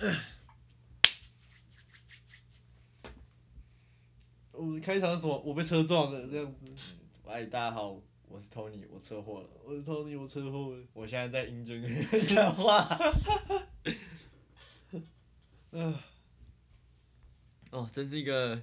[4.52, 5.38] 我开场是什么？
[5.44, 6.64] 我被车撞了这样子。
[7.24, 9.48] 喂，大家好，我是 Tony，我车祸了。
[9.62, 10.82] 我是 Tony，我车祸了。
[10.94, 11.82] 我现在在英军
[12.26, 12.88] 讲话。
[15.72, 15.94] 嗯，
[17.70, 18.62] 哦，真是一个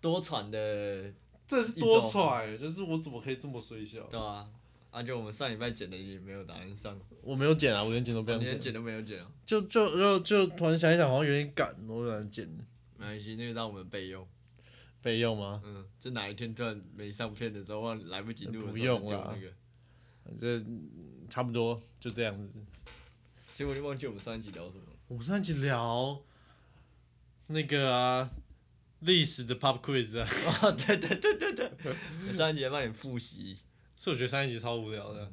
[0.00, 1.12] 多舛的，
[1.46, 4.04] 这是多舛，就是我怎么可以这么衰小？
[4.04, 4.48] 对啊，
[4.92, 8.60] 而且我们上礼拜剪的也没有答案上，我没有剪啊，我连剪都不想连剪。
[8.60, 12.46] 剪都没有剪啊，就就就就突然想一想，好像有点赶，我懒得剪。
[12.98, 14.28] 没关系，那个让我们备用。
[15.00, 15.60] 备用吗？
[15.64, 19.52] 嗯，就哪一天突然没上片的时候，忘来不及录的不时候用啦就丢那个。
[20.24, 20.80] 反正
[21.28, 22.52] 差不多就这样子。
[23.54, 24.96] 结果就忘记我们上一集聊什么了。
[25.08, 26.22] 我们上一集聊
[27.48, 28.30] 那个啊
[29.00, 30.28] 历史的 pop quiz 啊，
[30.62, 31.70] 哦，对对对对对，
[32.28, 33.56] 我上一集还帮你复习。
[34.02, 35.30] 所以我觉得上一集超无聊的，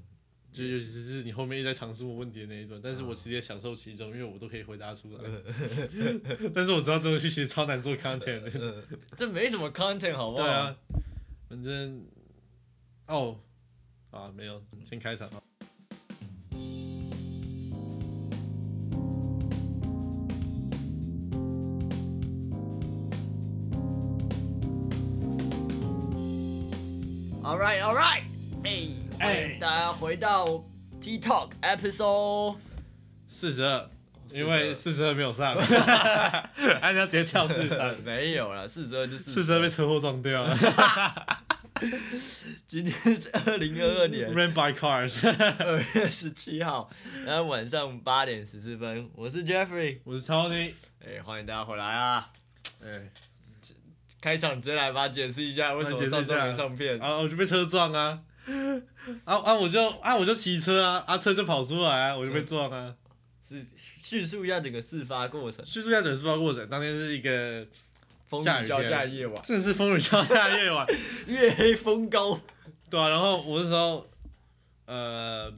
[0.53, 5.23] 就尤其是你后面一直在尝试问问题的那一段，但是我其实也享受其中，因为我都可以回答出来。
[6.53, 8.43] 但是我知道这东西其实超难做 content
[9.17, 10.43] 这没什么 content 好不好？
[10.43, 10.75] 对啊，
[11.49, 12.05] 反正
[13.07, 13.39] 哦
[14.11, 15.27] 啊没有，先开场。
[27.41, 28.28] All right, all right，
[29.19, 30.63] 哎，大家回到
[31.01, 32.55] T Talk episode
[33.27, 33.89] 四十二，
[34.31, 35.13] 因为四十二。
[35.13, 40.57] 没有上，哎，你要直接跳四十三， 没有了，四十二就四十二被车祸撞掉了。
[42.65, 45.27] 今天是二零二二年，ran by cars。
[45.59, 46.89] 二月十七号，
[47.25, 50.73] 然后晚上八点十四分，我是 Jeffrey，我是 Tony，
[51.05, 52.29] 哎，欢迎大家回来啊！
[52.83, 53.09] 哎，
[54.21, 56.99] 开场直接来吧，解释一下为什么上周没上片。
[56.99, 58.19] 啊，我就被车撞啊，
[59.25, 62.95] 啊啊，我就啊我就骑车啊，啊车就跑出来啊，我就被撞啊。
[63.47, 63.65] 是
[64.03, 67.65] 叙述一下整个事发过程，叙述一下整个事发过程，当天是一个
[68.27, 70.85] 风雨交加的夜晚，真的是风雨交加的夜晚，
[71.25, 72.39] 月黑风高。
[72.91, 74.07] 对啊，然后我那时候，
[74.85, 75.51] 呃，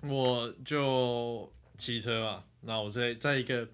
[0.00, 3.68] 我就骑车嘛，然后我在在一个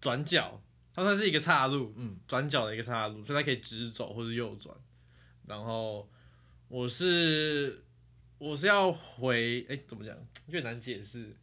[0.00, 0.60] 转角，
[0.94, 4.72] 它算是一个岔路，嗯，转角的一个岔路，所以它可以直走或是右转。
[5.46, 6.08] 然后
[6.68, 7.84] 我是
[8.38, 10.16] 我是要回，哎、怎么讲？
[10.48, 11.34] 越难解释。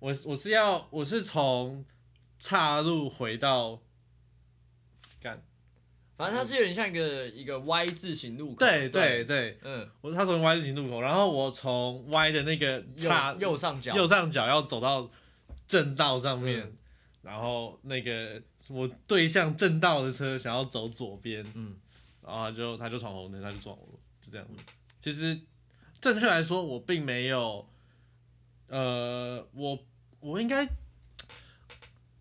[0.00, 1.84] 我我是要我是从
[2.38, 3.80] 岔路回到，
[5.20, 5.42] 干，
[6.16, 8.56] 反正它是有点像一个一个 Y 字形路口。
[8.58, 15.10] 对对，对，嗯，我他从 Y 字形路口，然后我从 Y 的那个岔右右上角，右上角要走到
[15.66, 16.76] 正道上面，嗯
[17.22, 21.76] 然后那个我对向正道的车想要走左边，嗯，
[22.22, 24.46] 然后他就他就闯红灯，他就撞我了，就这样。
[25.00, 25.38] 其实
[26.00, 27.68] 正确来说，我并没有，
[28.68, 29.78] 呃，我
[30.20, 30.68] 我应该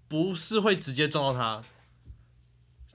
[0.07, 1.63] 不是会直接撞到他。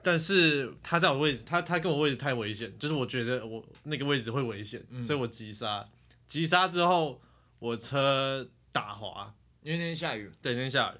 [0.05, 5.87] 但是他在我位置，他他跟我位置太危险，就是我觉得我那个位置会危险，嗯所以我急刹。
[6.27, 7.21] 急刹之后，
[7.59, 10.97] 我车打滑，因为那天下雨，对，那天下雨，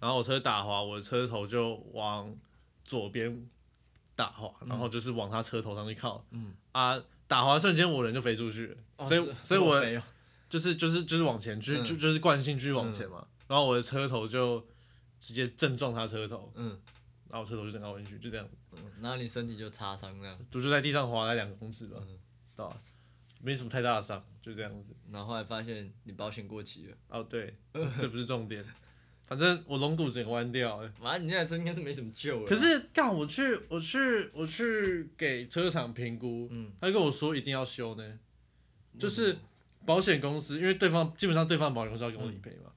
[0.00, 2.34] 然后我车打滑，我的车头就往
[2.82, 3.48] 左边
[4.16, 6.24] 打滑，然后就是往他车头上去靠。
[6.30, 9.80] 嗯啊，打滑瞬间我人就飞出去了，哦所以所以我
[10.48, 11.84] 就是就是就是往前去，嗯。
[11.84, 13.24] 就就是惯性继续往前嘛。
[13.46, 14.66] 然后我的车头就
[15.20, 16.76] 直接正撞他车头，嗯。
[17.28, 22.18] 然后我车头就整个弯曲，就这样，嗯，然后你身体就擦伤那样，我就在地上滑了两公尺吧，嗯。
[22.56, 22.76] 对吧？
[23.40, 24.96] 没什么太大的伤，就这样子。
[25.12, 27.54] 然后后来发现你保险过期了，哦，对，
[28.00, 28.64] 这不是重点，
[29.30, 30.92] 反正我龙骨整个弯掉了。
[31.00, 32.48] 反正你那台车应该是没什么救了。
[32.48, 38.18] 可，是干，我去，我去，我去给车厂评估，嗯，他跟我说一定要修呢，
[38.98, 39.38] 就是
[39.86, 42.72] 保险公司，因为对方基本上对方保险公司要跟我理赔嘛，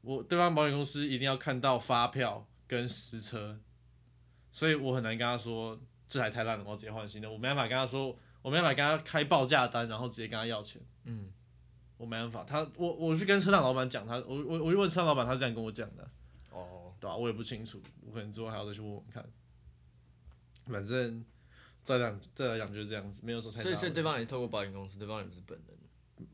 [0.00, 3.60] 我对方保险公司一定要看到发票跟实车，
[4.50, 11.28] 所以我很难跟他说这台太烂了，我要直接换新的，我没办法跟他说，我没办法跟他开报价单，然后直接跟他要钱，嗯，
[11.96, 16.08] 我没办法，他我我去跟车厂老板讲，他我我我去问车厂老板，他是这样跟我讲的。
[16.50, 19.24] 哦，对吧、我也不清楚，我可能之后还要再去问问看。
[20.66, 21.24] 反正
[21.82, 25.76] 再来讲，再来讲就是这样子，没有说太大所以所以对方也是透过保险公司，对方也不是本人。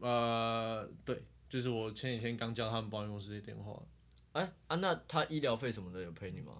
[0.01, 3.81] 呃，对，就是我前几天刚叫他们保险公司的电话，
[4.33, 6.55] 哎啊，那他医疗费什么的有赔你吗？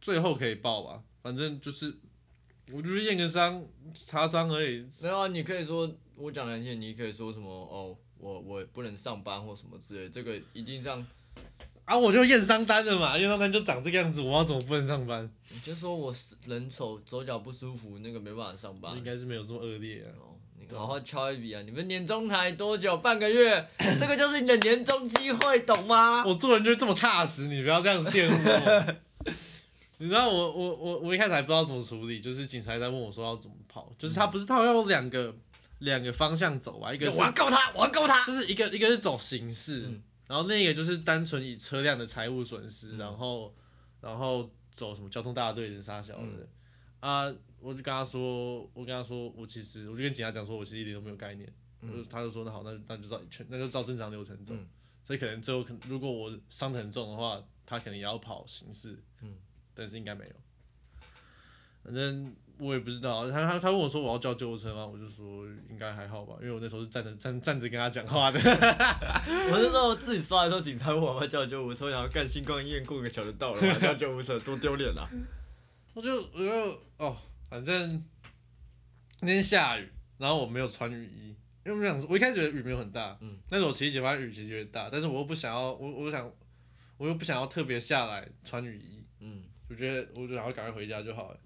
[0.00, 1.96] 最后可以报吧，反正就是
[2.70, 3.64] 我就是验个伤、
[3.94, 4.86] 擦伤而已。
[5.00, 5.90] 没有啊，你可以说
[6.22, 11.04] 我讲难听，你可以说什么哦，我我不能上班或什么之类，这个一定让
[11.84, 15.28] 啊，我就验伤单了嘛，验伤单就长这个样子，我要怎么不能上班？
[15.50, 16.14] 你就说我
[16.46, 19.02] 人手手脚不舒服，那个没办法上班 应。
[19.02, 20.14] 该是没有这么恶劣啊。
[20.20, 20.38] 哦，
[20.78, 21.60] 好好敲一笔啊！
[21.62, 22.96] 你们年终才多久？
[22.98, 23.66] 半个月，
[23.98, 26.24] 这个就是你的年终机会，懂吗？
[26.24, 28.94] 我做人就是这么踏实，你不要这样子玷污我。
[29.98, 35.34] 你知道我我我我一开始还不知道怎么处理，就是警察在问我说要怎么跑，就是他不是他要有两个
[35.82, 38.24] 两个方向走吧，一个是我要告他，我要告他。
[38.26, 40.02] 就是一个一个是走形式，嗯。
[40.26, 42.98] 然后另一个就是单纯以车辆的财务损失，嗯。
[42.98, 43.54] 然后
[44.00, 46.48] 然后走什么交通大队人杀小的、嗯。
[47.00, 54.68] 啊，我就跟他说，我跟他说，我其实我就跟警察讲说，我其实一点都没有概念，我就嗯他就说那好，那那就照全那就照正常流程走，嗯。
[55.04, 59.36] 所以可能最后可如果我伤得很重的话，他可能也要跑形式，嗯。
[59.74, 60.32] 但是应该没有，
[61.84, 64.86] 反正我也不知道，他他他问我说我要叫救护车吗？
[64.86, 68.38] 我就说应该还好吧，因为我那时候是站着站站着跟他讲话的。
[69.50, 75.08] 我那时候自己刷的时候，警察问我要叫救护车，我想要干星光医院过个桥就到了，我叫救护车，多丢脸啊！
[75.94, 77.16] 我就我就哦，
[77.50, 78.02] 反正
[79.20, 79.88] 那天下雨，
[80.18, 81.36] 然后我没有穿雨衣，
[81.66, 86.32] 因为我想说，我一开始觉得雨没有很大，嗯，但是我其实喜欢雨其实有点大，但是我又不想要，我我想
[86.96, 91.38] 我又不想要特别下来穿雨衣，嗯，我觉得我就然后赶快回家就好了，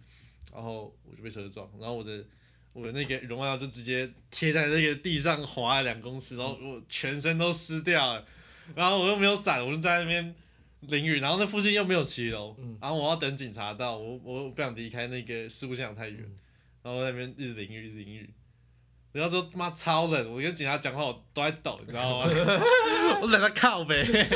[0.52, 2.24] 然后我就被车撞，然后我的
[2.72, 8.24] 我的那个荣耀就直接贴在那个地上滑了两公尺，然后我全身都湿掉了，
[8.74, 10.34] 然后我又没有伞，我就在那边
[10.80, 16.36] 淋雨，然后那附近又没有骑楼，嗯然后我要等警察到，我我不想离开那个事故现场太远，嗯
[16.82, 18.30] 然后在那边一直淋雨，一直淋雨。
[19.12, 22.28] 然后说妈超冷，我跟警察讲话我都在抖，你知道吗？
[23.22, 24.04] 我冷的靠呗。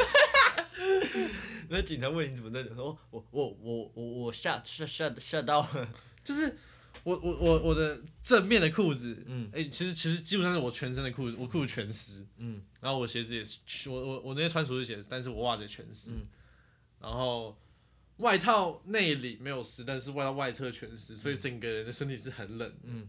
[1.71, 5.95] 那警察问你怎么在，说我我我我我吓吓吓吓到了，
[6.25, 6.59] 就是
[7.05, 9.49] 我我我我的正面的裤子，嗯。
[9.53, 12.61] 哎、其实其实基本上是我全身的裤子，我裤子全湿，嗯。
[12.81, 16.27] 然后我鞋子也是，我我我那天穿厨师鞋，但是我袜子也全湿，嗯。
[17.01, 17.57] 然后
[18.17, 23.09] 外套内里没有湿，但是外套外侧全湿，所以整个人的身体是很冷，嗯，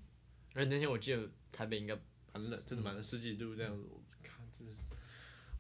[0.54, 1.98] 而且那天我记得台北应该
[2.32, 4.80] 很冷，真的蛮冷，十几度这样子，我看真的是，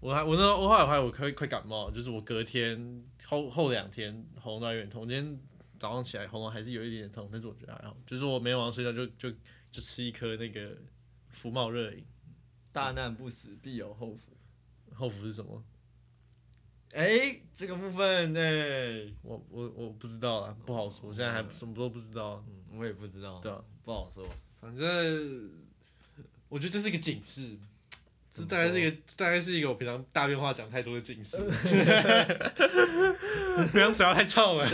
[0.01, 5.39] 我还我那时候我后来还我快快感冒，就是我隔天后后两天喉咙都还有点痛，今天
[5.77, 9.31] 早上起来喉咙还是有一点点痛，但是我觉得还好，就是我每晚上睡觉就就
[9.71, 10.75] 就吃一颗那个
[11.29, 12.03] 福茂热饮，
[12.71, 14.31] 大难不死必有后福。
[14.93, 15.63] 后福是什么？
[16.93, 18.41] 哎、这个部分呢、
[19.21, 24.27] 我我我不知道啊，不好说，我现在还什么都不知道啊，嗯，我也不知道，对啊，不好说。
[24.59, 25.49] 反正
[26.49, 27.57] 我觉得这是一个警示。
[28.33, 31.37] 这大概是一个，大概是一个我平常大变化讲太多的警示，
[33.71, 34.69] 不要嘴巴太臭了，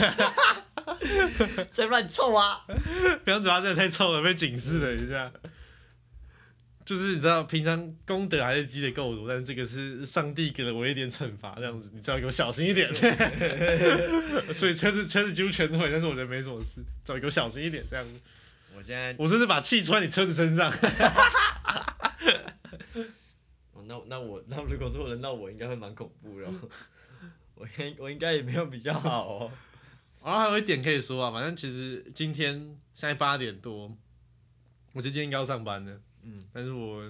[1.74, 2.62] 在乱臭啊！
[3.26, 5.32] 不要嘴巴真的太臭了，被警示了一下。
[6.86, 12.90] 就是你知道，平常功德还是积的够多，但是这个是上帝给了我一点惩罚，这样子，你知道给我小心一点。
[14.54, 18.12] 所以车子车子几乎全毁，但是我觉得没什么事，只要给我小心一点，这样子。
[18.78, 20.72] 我现在，我甚至把气穿你车子身上。
[23.90, 26.54] 哦那那我那如果说轮到我，应该会蛮恐怖的哦。
[27.56, 29.52] 我应该我应该也没有比较好哦。
[30.24, 32.54] 然后还有一点可以说啊，反正其实今天
[32.94, 33.96] 现在八点多，
[34.94, 37.02] 我今天应该要上班的，嗯，但是我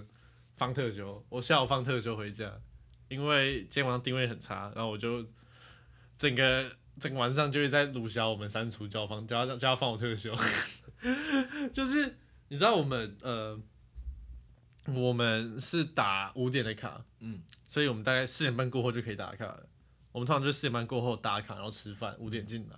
[0.56, 2.52] 放特休，我下午放特休回家，
[3.08, 5.26] 因为今天晚上定位很差，然后我就
[6.18, 10.36] 整个整个晚上就会在鲁小我们删除叫放叫他叫他放我特休，
[11.74, 12.16] 就是
[12.50, 13.60] 你知道我们呃
[14.96, 19.68] 我们是打五点的卡，嗯，所以我们大概四点半过后就可以打卡了。
[20.12, 22.78] 我们通常就四点半过后打卡，然后吃饭，五点进来。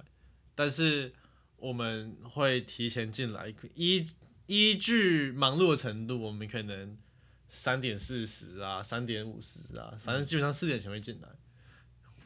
[0.55, 1.13] 但是
[1.57, 4.05] 我们会提前进来，依
[4.47, 6.97] 依据忙碌的程度，我们可能
[7.47, 11.29] 三点四十啊，三点五十啊，反正基本上四点前会进来，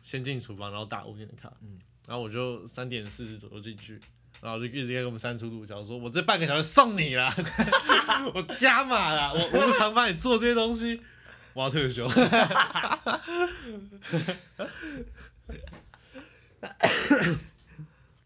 [0.02, 1.56] 先进厨房，然后打五点的卡。
[1.62, 3.98] 嗯然后我就三点四十左右进去，
[4.42, 7.34] 然后就一直跟我们删除鲁角说：“我这半个小时送你啦，
[8.34, 11.00] 我加码啦，我无偿帮你做这些东西，
[11.54, 12.10] 我要特休。”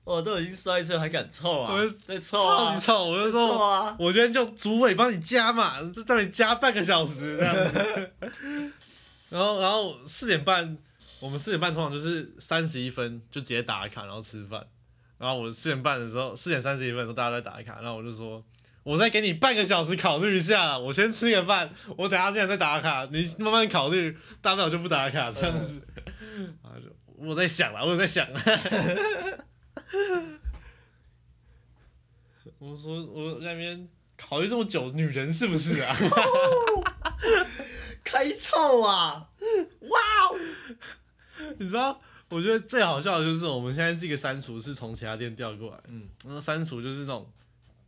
[0.04, 1.90] 我都已经摔车还敢凑啊我！
[2.08, 2.86] 在凑超啊级！
[2.86, 3.94] 臭，我就说，啊！
[4.00, 8.12] 我今天叫主委帮你加嘛，就叫你加半个小时这样子。
[9.30, 10.78] 然后，然后四点半，
[11.20, 14.66] 我们四点半通常就是三十一分就直接打卡，然后吃饭。
[15.18, 18.44] 然后我四点半的时候，四点三十一分的时候大家在打卡，然后我就说，
[18.84, 25.82] 我再给你半个小时考虑一下，我先吃个饭，我等下进来再打卡，你慢慢考虑，大不了就不打卡这样子。
[26.64, 26.86] 然后就
[27.18, 28.40] 我在想了，我在想了。
[32.60, 35.96] 我 说我在那边考虑这么久，女人是不是啊？
[38.04, 39.30] 开臭啊！
[39.82, 40.40] 哇哦！
[41.58, 47.32] 你知道，我觉得最好笑的就是我们现在这个删除是从其他店调过来，嗯，然后删除就是那种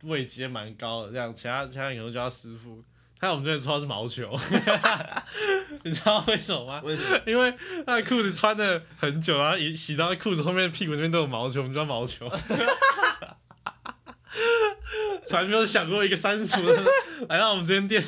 [0.04, 2.82] 位阶蛮高的，这样其他其他人可能都叫他师傅，
[3.18, 4.34] 还有我们这里说他是毛球，
[5.84, 6.80] 你知道为什么吗？
[6.82, 7.20] 为什么？
[7.26, 7.54] 因为
[7.86, 12.26] 他的裤子穿的很久，然后一洗到裤子后面屁股那边都有毛球，我们叫毛球。
[15.30, 16.84] 从来没有想过一个三厨的
[17.28, 18.02] 来到我们这间店，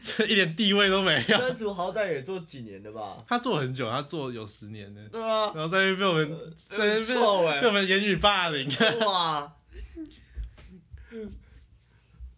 [0.00, 1.38] 这一点地位都没有。
[1.38, 3.18] 三厨好歹也做几年的吧？
[3.28, 8.66] 他做很久，他做有十年的，对啊，然后在那边被我们在那边臭哎被我们言语霸凌。
[9.00, 9.52] 哇！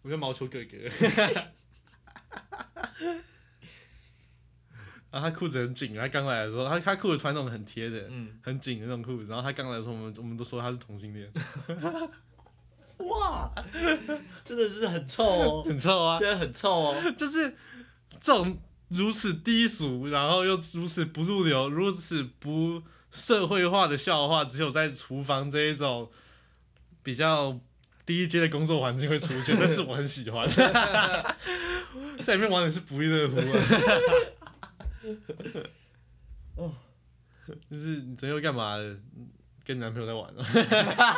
[0.01, 0.77] 我跟毛球哥哥。
[5.09, 9.27] 然后他裤子很紧，他刚来的时候，他他裤子穿那种很贴的、嗯，很紧的那种裤子。
[9.29, 11.31] 然后他刚来的时候，我们我们都说他是同性恋，
[12.97, 13.51] 哇，
[14.43, 16.95] 真的是很臭哦， 很臭啊，真的很臭哦。
[17.17, 17.55] 就是
[18.21, 18.57] 这种
[18.89, 26.09] 如此低俗，然后又如此不入流、如此不社会化的笑话，只有在厨房这一种
[27.03, 27.59] 比较
[28.05, 30.49] 低一阶的工作环境会出现， 但是我很喜欢，
[32.23, 33.43] 在里面玩的是不亦乐乎啊。
[36.55, 36.73] 哦，
[37.69, 38.95] 就是你昨天又干嘛了？
[39.65, 41.15] 跟你男朋友在玩啊？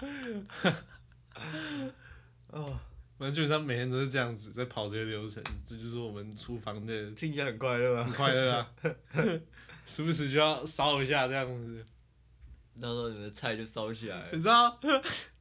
[2.48, 2.78] 哦，
[3.18, 8.12] 反正基本上每天都是这样子在跑这些流程，这就是我们厨房的听起来很快乐啊很。
[8.14, 8.70] 快乐啊，
[9.86, 11.84] 时不时就要烧一下这样子。
[12.80, 14.40] 到时候你的菜就烧起来了你。
[14.40, 14.78] 知道，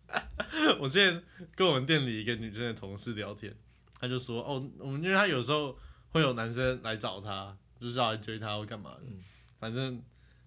[0.80, 1.24] 我之前
[1.56, 3.56] 跟我们店里一个女生的同事聊天，
[4.00, 5.78] 她就说：“哦，我们因为她有时候
[6.10, 9.24] 会有男生来找她，就是要来追她或干嘛的，嗯
[9.58, 10.04] 反正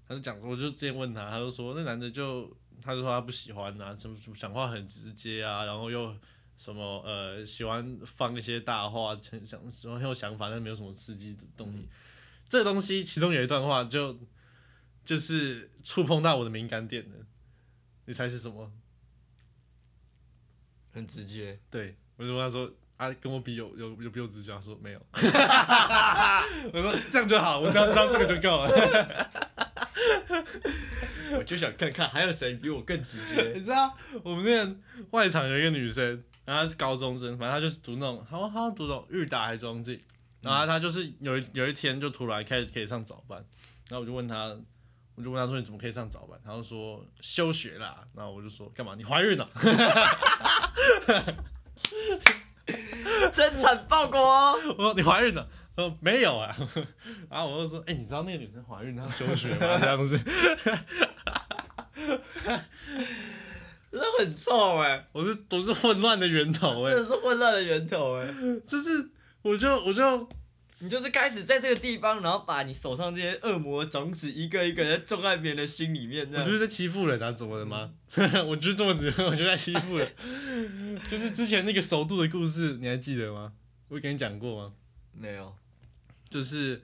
[0.07, 6.15] 她就讲，我就之前问她，她就说那男的就，她就说他不喜欢啊，什么什么讲话很直接啊，然后又
[6.59, 11.89] 什么呃喜欢放一些大话，很想什么很有想法，但没有什么刺激的动力。
[12.49, 14.19] 这个东西其中有一段话就
[15.05, 17.17] 就是触碰到我的敏感点了，
[18.07, 18.71] 你猜是什么？
[20.93, 21.59] 很直接。
[21.71, 24.53] 对，我就问他说啊，跟我比有有有比我直接？
[24.53, 25.01] 他说没有。
[26.73, 28.69] 我说这样就好，我只要知道这个就够了。
[31.37, 33.43] 我就想看看还有谁比我更直接。
[33.55, 34.77] 你知道我们那
[35.11, 40.03] 外场有一个女生，然后她是高中生，反正她就是读那种，好像好像读那种日大还是中技，
[40.41, 43.39] 然后她就是有一有一天就突然开始可以上早班，
[43.89, 44.57] 然后我就问她。
[45.15, 46.41] 我就问她说你怎么可以上早班？
[46.43, 48.03] 她就说休学啦。
[48.17, 48.95] 然后我就说干嘛？
[48.97, 49.47] 你怀孕了？
[53.31, 54.55] 真惨曝光！
[54.79, 55.47] 我说你怀孕了？
[55.75, 56.55] 她说没有啊。
[57.31, 59.79] 然后我就说，哎、你知道那个女生怀孕她休学吗？
[59.81, 60.19] 这样子，
[63.91, 68.27] 真的很臭哎、我是都是混乱的源头哎、真的是混乱的源头哎、
[68.67, 69.11] 就是
[69.43, 70.29] 我就我就
[70.81, 77.93] 你就是开始在这个地方，然后把你手上这些恶魔种子一个一个的种在别人的心里面，这样我就是在欺负人啊，怎么了吗？
[78.49, 80.13] 我就这么子，我就在欺负人。
[81.09, 83.53] 就是之前那个首度的故事，你还记得吗？
[83.89, 84.73] 我跟你讲过吗？
[85.13, 85.55] 没有。
[86.33, 86.81] 就是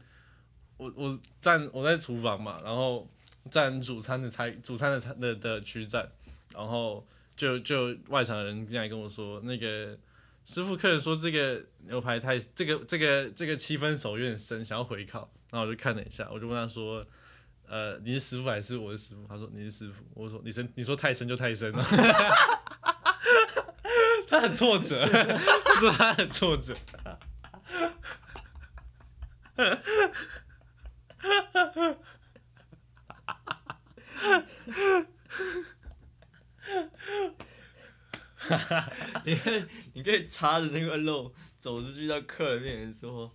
[0.76, 3.08] 我我站我在厨房嘛，然后
[3.50, 6.06] 站主餐的餐主餐的餐的的区站，
[6.54, 9.98] 然后就就外场的人进来跟我说，那个
[10.44, 17.04] 师傅客人说这个牛排太这个这个这个七分熟有点生，想要回烤，然后我就看了一下，我就问他说。
[17.70, 19.26] 呃，你是师傅还是我是师傅？
[19.28, 21.84] 他说你是师傅，我说你生，你说太深就太深了。
[24.26, 26.74] 他很挫折，他 说他很挫折。
[39.24, 43.34] 你可以，你可以插着那个肉走出去到客人面前说，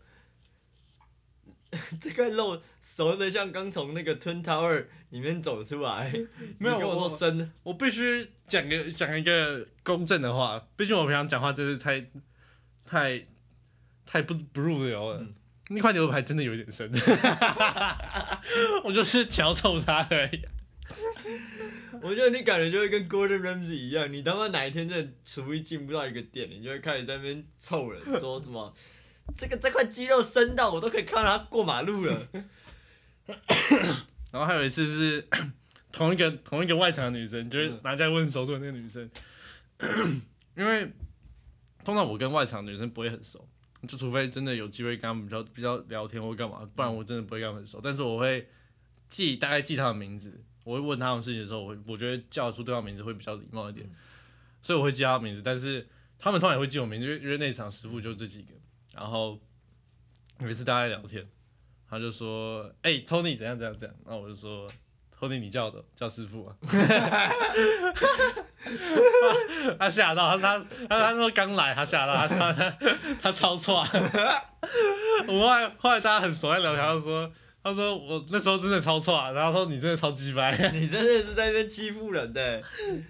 [2.00, 6.10] 这个肉熟的像刚从那个吞 tower 里面走出来。
[6.58, 12.10] 没有我我说生的，我必须讲个讲一个公正的话，毕竟我平常讲话真是太
[12.86, 13.22] 太
[14.06, 15.20] 太不不入流了。
[15.20, 15.36] 嗯
[15.70, 16.92] 那块牛排真的有一点生，
[18.84, 20.42] 我就是瞧臭它而已。
[22.02, 28.74] 我觉得你感觉就会跟 Gordon Ramsay 一样，你他妈哪一天真的厨艺进不到一个点，你就会开始在那边臭人，说什么
[29.38, 32.28] 这个这块肌肉深到我都可以看到他过马路了。
[34.32, 35.26] 然后还有一次是
[35.94, 39.10] 同一个同一个外场的女生，就是嗯拿下来问熟度的那个女生，
[40.58, 40.92] 因为
[41.86, 43.48] 通常我跟外场女生不会很熟，
[43.88, 47.80] 就除非真的有机会跟他们比较比较聊天或干嘛，不然我真的不会跟他们很熟。
[47.84, 48.48] 但是我会
[49.10, 53.90] 记大概记他们名字，我会问他们事情的时候，我会我觉得叫出对方名字会比较礼貌一点，
[54.62, 55.42] 所以我会记他们名字。
[55.44, 55.88] 但是
[56.18, 58.54] 他们通常也会记我名字，因为因为那场师傅就这几个。
[58.94, 59.40] 然后
[60.40, 61.24] 有一次大家在聊天，
[61.90, 64.70] 他就说：“哎、t o n y 怎样怎样怎样。”然后我就说
[65.24, 66.54] ，Tony 你叫的叫师傅啊。
[69.80, 72.76] 他吓到，他他他他说刚来，他吓到，他他他
[73.22, 73.86] 他超错。
[75.28, 77.32] 我后来后来大家很熟，在聊天，他说
[77.64, 80.52] 他说我那时候真的超错，然后说你真的超鸡掰。
[80.74, 82.62] 你真的是在那边欺负人的，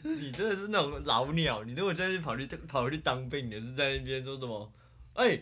[0.03, 1.63] 你真的是那种老鸟。
[1.63, 4.71] 你如果真的跑去跑去当兵，你是在那边说什么？
[5.13, 5.41] 哎，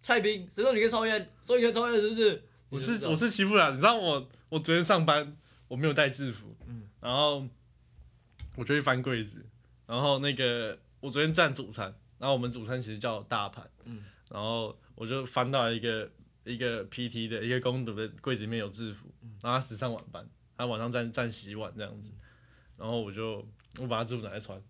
[0.00, 1.30] 蔡兵，谁说你可以抽烟？
[1.46, 2.42] 说你可以抽烟是不是？
[2.70, 5.36] 我是我是欺负人，你知道我我昨天上班
[5.72, 6.86] 我没有带制服，嗯。
[7.00, 7.48] 然后
[8.56, 9.42] 我就去翻柜子，
[9.86, 11.84] 然后那个我昨天站主餐，
[12.18, 14.04] 然后我们主餐其实叫大盘，嗯。
[14.30, 16.10] 然后我就翻到一个
[16.44, 19.08] 一个 PT 的一个工读的柜子里面有制服，
[19.40, 22.10] 然后他只上晚班，他晚上站站洗碗这样子，
[22.76, 23.42] 然后我就
[23.80, 24.62] 我把他制服拿来穿，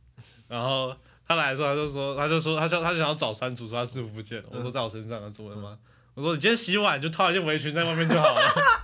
[0.47, 5.77] 然后他来的时候他就说他就说他想他想要找删除，说他制服不见了，我说在我身上，他怎么了吗？
[6.15, 8.82] 我说你今天洗碗你就套一件围裙在外面就好了。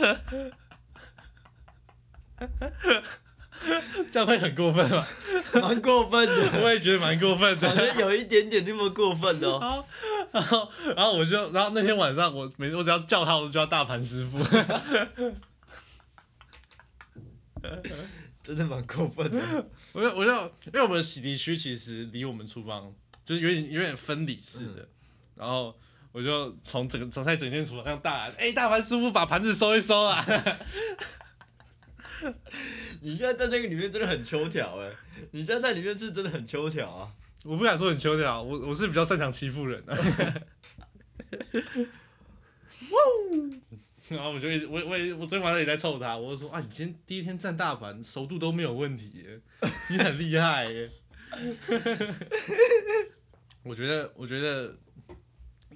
[4.10, 5.06] 这样会很过分吗？
[5.60, 7.92] 蛮过分的，我也觉得蛮过分好的。
[7.92, 9.84] 像有一点点这么过分的哦。
[10.32, 14.38] 然后，然后我就，然后那天晚上我每我只要叫他，我就叫大盘师傅。
[18.42, 19.66] 真的蛮过分的。
[19.92, 20.32] 我就我就
[20.66, 22.92] 因为我们的洗涤区其实离我们厨房
[23.24, 24.88] 就是有点有点分离式的，
[25.34, 25.78] 然后
[26.12, 30.22] 我就从整个从在整间厨房上大喊：“哎、大盘师傅把盘子收一收啊
[33.00, 34.90] 你现在在那个里面真的很秋条哎，
[35.30, 37.10] 你现在在里面是真的很秋条啊。！”
[37.44, 39.96] 我不敢说很秋条，我我是比较擅长欺负人的。
[44.10, 49.24] 然后我就一直我我也我昨天晚上也在凑他，我就说啊，你今天第一天站大盘，熟度都没有问题，
[49.88, 50.90] 你很厉害耶。
[53.62, 54.74] 我觉得我觉得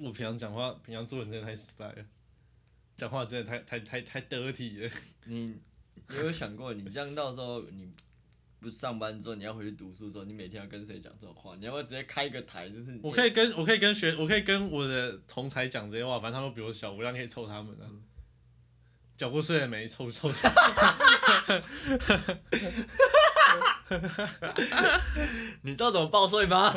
[0.01, 2.05] 我平常讲话，平常做人真的太失败了，
[2.97, 4.91] 讲话真的太太太太得体了。
[5.27, 5.57] 你
[6.09, 7.93] 你有想过，你这样到时候你
[8.61, 11.55] 不上班之后，你要回去读书之后，你每天要跟谁讲这种话？
[11.57, 17.87] 你要不要直接开一个台，就是我可以跟我可以跟学我可以跟我的同才讲这些话，反正他们比我小，我一样可以凑他们啊。
[19.17, 19.87] 缴过税了没？
[19.87, 20.29] 凑凑。
[25.63, 26.75] 你知道怎么报税吗？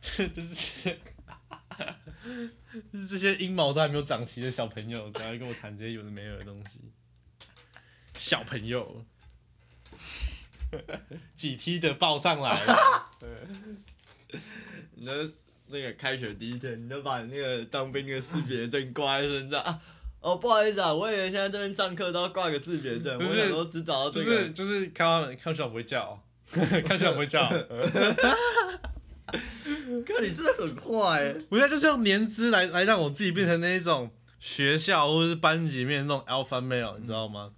[0.00, 0.98] 就是就是
[3.08, 6.80] 这些阴毛都还没有长齐的小朋友，赶快跟我谈这些有的没有的东西。
[8.14, 9.04] 小朋友，
[11.34, 13.10] 几梯的报上来了，
[14.96, 15.30] 你的
[15.68, 19.80] 那个开学第一天，你就把那个当兵的识别证挂在身上啊。
[20.20, 24.42] 哦，不好意思啊，我以为现在这边上课都要挂个识别证，我想说只找到这个。
[24.42, 27.48] 是就是看他们看学长不会叫，看学长不会叫，
[30.02, 31.36] 哥，你真的很快欸。
[31.50, 37.52] 我现在就是用年资来来让我自己变成那一种学校或者是班级里面那种 alpha male，你知道吗？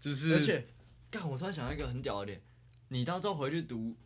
[0.00, 0.66] 就是而且，
[1.10, 2.42] 干，我突然想到一个很屌的点，
[2.88, 3.96] 你到时候回去读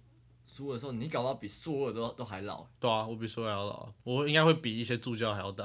[0.46, 2.66] 书的时候，你搞不好比所有都都还老。
[2.78, 5.64] 对啊，我比说还要老，我应该会比一些助教还要大。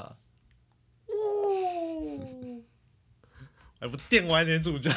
[1.08, 2.62] 哦，
[3.80, 4.92] 还不电歪那些助教。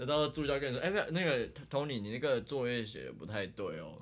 [0.00, 4.00] 那到时候助教跟你说，哎、没有，那个 Tony，你那个作业写的不太对哦。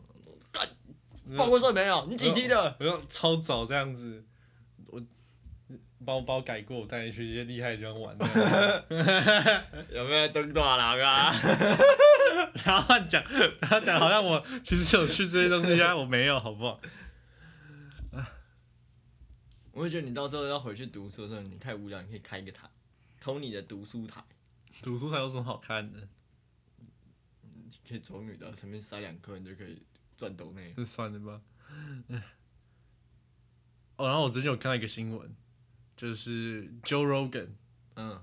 [0.56, 2.06] 干，报过税没有？
[2.08, 2.76] 你几梯的？
[2.80, 4.24] 我要超早这样子，
[4.86, 5.02] 我
[6.04, 8.16] 包包改过，我带你去一些厉害的地方玩。
[9.90, 11.34] 有没有登大郎啊？
[12.64, 13.22] 然后讲，
[13.60, 16.80] 然后讲好像我其实有去这些东西啊，我没有，好不好？
[19.72, 22.66] 我会觉得你到时候要回去读书的时候，你太无聊，你可以开一个台
[23.22, 24.22] ，Tony 的读书台，
[24.82, 26.08] 读书台有什么好看的？
[27.42, 29.82] 你可以走女的，前面塞两颗，你就可以
[30.16, 30.72] 赚斗内。
[30.76, 31.40] 就算了吧。
[33.96, 35.34] 哦，然后我最近有看到一个新闻，
[35.96, 37.48] 就是 Joe Rogan，
[37.94, 38.22] 嗯，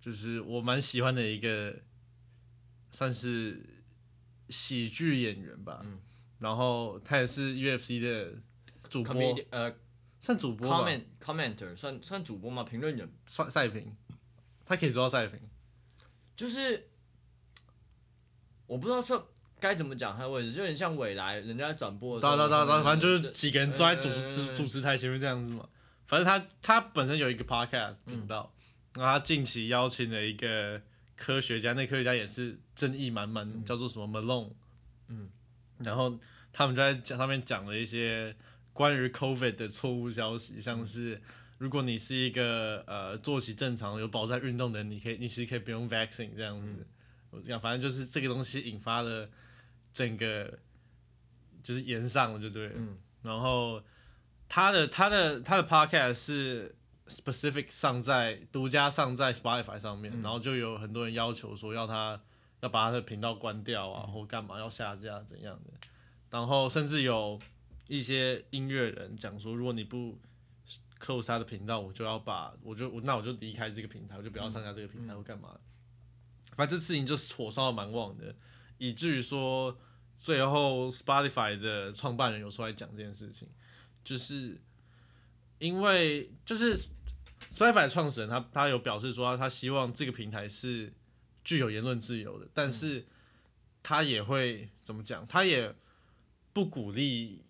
[0.00, 1.80] 就是我蛮喜欢的一个，
[2.90, 3.64] 算是
[4.48, 5.82] 喜剧演员吧。
[5.84, 6.00] 嗯
[6.38, 8.34] 然后他也是 UFC 的
[8.90, 9.14] 主播
[9.50, 9.72] 呃
[10.20, 12.64] 算主播吧，comment commenter 算算主播吗？
[12.64, 13.96] 评论员算赛评，
[14.66, 15.38] 他可以做到赛评。
[16.34, 16.88] 就是
[18.66, 19.31] 我不知道说
[19.62, 25.68] 该怎么讲他的位置，就有点像未来人家在转播的时候，哒哒哒哒，反正就是几个人坐在主持主主持台前面这样子嘛。
[26.08, 28.52] 反正他他本身有一个 podcast 嗯频道，
[28.94, 30.82] 然后他近期邀请了一个
[31.14, 34.50] 科学家，那科学家也是争议满满，叫做什么 Malone。
[35.06, 35.30] 嗯，
[35.78, 36.18] 然后
[36.52, 38.34] 他们就在讲上面讲了一些
[38.72, 41.22] 关于 COVID 的错误消息，像是
[41.58, 46.84] 如果你是一个呃作息正常、有保在运动的人，你可以你其实可以不用 vaccine 这样子。
[47.30, 49.26] 我讲，反正就是这个东西引发了
[49.92, 50.58] 整个
[51.62, 52.72] 就是延上了，就对了。
[52.76, 52.98] 嗯。
[53.22, 53.82] 然后
[54.48, 56.74] 他的他的他的 podcast 是
[57.08, 60.22] specific 上在独家上在 Spotify 上面，嗯。
[60.22, 62.20] 然后就有很多人要求说要他
[62.60, 65.72] 要把他的频道关掉啊，或干嘛要下架怎样的，
[66.30, 67.38] 然后甚至有
[67.88, 70.18] 一些音乐人讲说，如果你不
[71.00, 75.58] close 他的频道，我就要把我就我那我就离开这个平台，我就不要上架这个平台或干嘛。
[76.54, 78.34] 反正这事情就是火烧的蛮旺的，
[78.82, 79.78] 以至于说
[80.18, 83.46] 最后 Spotify 的创办人有出来讲这件事情，
[84.02, 84.60] 就是
[85.60, 86.76] 因为就是
[87.52, 90.92] Spotify 的创始人他他有表示说他希望这个平台是
[91.44, 93.06] 具有言论自由的，但是
[93.84, 95.72] 他也会怎么讲，他也
[96.52, 97.44] 不鼓励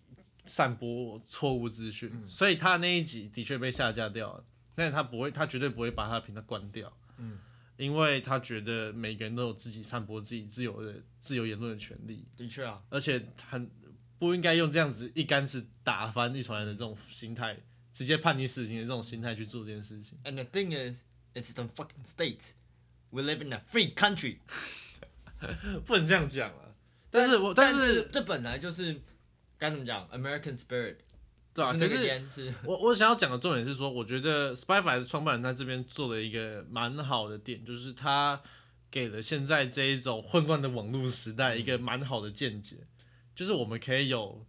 [0.45, 7.39] 散播错误资讯，所以他那一集的确被下架掉了，但是他不会，他绝对不会把他的频道关掉，嗯，
[7.83, 13.69] 因为他觉得每个人都有自己散播自己自由的自由言论的权利，的确啊，而且很
[14.17, 17.57] 不应该用这样子一竿子打翻一船人的这种心态，
[17.93, 20.17] 直接判你死刑的这种心态去做这件事情。
[20.23, 21.01] And the thing is,
[21.33, 22.53] it's the fucking state.
[23.09, 24.37] We live in a free country.
[25.85, 26.73] 不能这样讲啊！
[27.11, 29.01] 但是我但是这本来就是
[29.57, 30.95] 该怎么讲，American spirit，
[31.53, 32.19] 对啊，可是
[32.65, 38.41] 我我想要讲的重点是说，我觉得 Spotify 的创办人在这边做了一个蛮好的点，就是他
[38.89, 42.77] 给了现在这一种混乱的网络时代一个蛮好的见解，
[43.35, 44.45] 就是我们可以有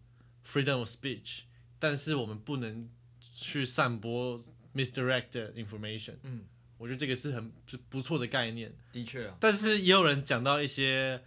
[0.47, 1.41] freedom of speech，
[1.79, 2.89] 但是我们不能
[3.21, 4.43] 去散播
[4.75, 6.15] misdirect information。
[6.23, 6.47] 嗯，
[6.79, 7.53] 我觉得这个是很
[7.91, 8.75] 不错的概念。
[8.93, 11.23] 的确啊，但是也有人讲到一些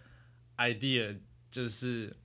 [0.57, 1.19] idea，
[1.51, 2.15] 就是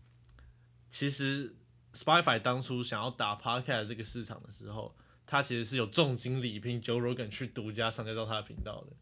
[0.91, 1.55] 其实
[1.95, 4.95] Spotify 当初想要打 Podcast 这个市场的时候，
[5.27, 8.97] 他其实是有重金礼聘 Joe Rogan 去独家上架到他的频道的，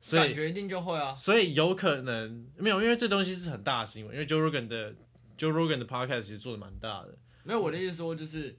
[0.00, 1.14] 所以感觉一定就会啊。
[1.14, 4.92] 所以有可能没有，因为这东西是很大的新闻，因为 Joe Rogan 的
[5.38, 8.58] Joe Rogan 的 Podcast 其实做的蛮大的，没有我的意思说就是，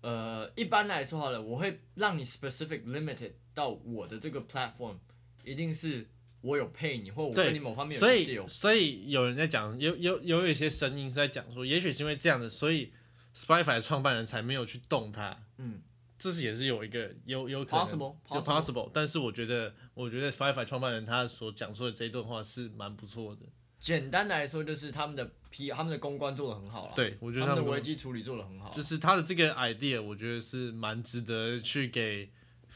[0.00, 4.96] 呃，一般来说好了，我会让你 specific limited 到我的这个 platform，
[5.44, 6.08] 一定是
[6.42, 12.92] 我有配你，或我对跟你某方面有所 deal 以所以有人在讲，有有有一些声音是在讲说，也许是因为这样的，所以
[13.36, 15.36] Spotify 的创办人才没有去动它。
[15.58, 15.82] 嗯，
[16.18, 23.42] 这是也是有一个有有可能 Possible，就 possible possible，但是我觉得我觉得 Spotify 创办人他所讲说的这一段话是蛮不错的。
[23.78, 32.30] 简单来说就是他们的 P，他们的公关做的很好了，对，我觉得他们的危机处理做的很好，就是他的这个 idea，我觉得是蛮值得去给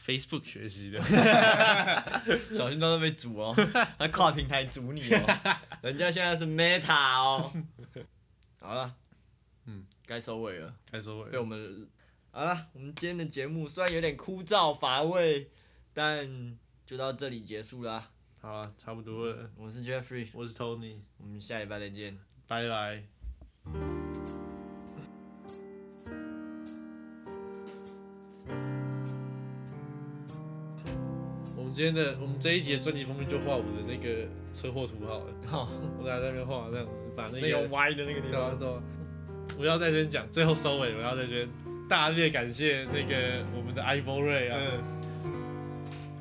[0.05, 1.01] Facebook 学习的。
[2.55, 3.55] 小心到时候被煮哦，
[3.97, 7.51] 他跨平台煮你哦，人家现在是 Meta 哦。
[8.59, 8.95] 好了，
[9.65, 11.87] 嗯，该收尾了，该收尾被我们
[12.31, 15.49] 好了，我们今天的节目虽然有点枯燥乏味，
[15.93, 18.11] 但就到这里结束啦。
[18.41, 19.49] 好了，差不多了。
[19.55, 22.19] 我是 Jeffrey，我是 Tony，我们下礼拜再见。
[22.47, 24.14] 拜拜。
[31.75, 38.81] 今天的我们这一集的专辑封面就画我的那个车祸图好了，好， 我在那边画这样子，把那那个个歪的那个地方，对啊对啊，
[39.59, 41.49] 我要在这边讲，最后收尾，我要在这边
[41.89, 44.57] 大力感谢那个我们的 iPhone 瑞啊，
[45.25, 45.33] 嗯，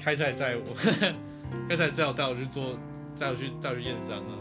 [0.03, 0.75] 开车来载我，
[1.71, 2.77] 开车来载我带我去做，
[3.17, 4.35] 带我去带我去验伤啊。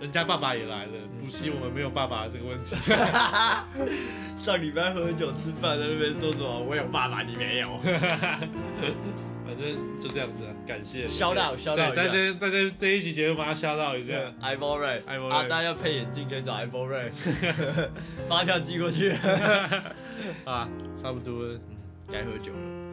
[0.00, 2.76] 人家爸爸也来了，补习我们没有爸爸这个问题。
[4.36, 6.60] 上礼拜喝酒吃饭在那边说什么？
[6.60, 7.78] 我有爸爸，你没有。
[9.46, 11.08] 反正就这样子啊，感谢。
[11.08, 14.14] Shout out, shout 对，out 在一下这在这这一集节目把他 shout out 一下。
[14.42, 17.10] iPhone Ray，iPhone 啊，Ray 大家要配眼镜可以找 iPhone Ray，
[18.28, 19.12] 发票寄过去。
[20.44, 20.68] 啊，
[21.00, 21.58] 差不多了。
[22.12, 22.85] 该喝酒了。